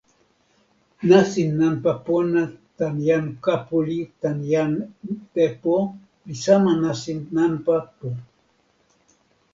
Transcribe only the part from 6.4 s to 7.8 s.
sama nasin nanpa